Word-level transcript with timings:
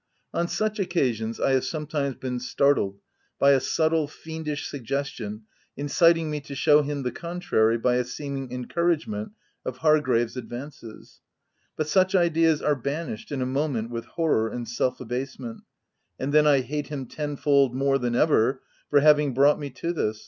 On 0.33 0.47
such 0.47 0.79
occasions 0.79 1.39
I 1.39 1.51
have 1.51 1.63
sometimes 1.63 2.15
been 2.15 2.39
startled 2.39 2.97
by 3.37 3.51
a 3.51 3.59
subtle, 3.59 4.07
fiendish 4.07 4.65
suggestion 4.67 5.43
inciting 5.77 6.31
me 6.31 6.39
to 6.41 6.55
show 6.55 6.81
him 6.81 7.03
the 7.03 7.11
contrary 7.11 7.77
by 7.77 7.97
a 7.97 8.03
seeming 8.03 8.49
encourage 8.51 9.05
ment 9.07 9.33
of 9.63 9.77
Hargrave's 9.77 10.35
advances; 10.35 11.21
but 11.75 11.87
such 11.87 12.15
ideas 12.15 12.63
are 12.63 12.73
banished 12.75 13.31
in 13.31 13.43
a 13.43 13.45
moment 13.45 13.91
with 13.91 14.05
horror 14.05 14.47
and 14.49 14.67
self 14.67 14.99
abasement; 14.99 15.61
and 16.19 16.33
then 16.33 16.47
I 16.47 16.61
hate 16.61 16.87
him 16.87 17.05
tenfold 17.05 17.75
more 17.75 17.99
than 17.99 18.15
ever, 18.15 18.63
for 18.89 19.01
having 19.01 19.35
brought 19.35 19.59
me 19.59 19.69
to 19.69 19.93
this! 19.93 20.19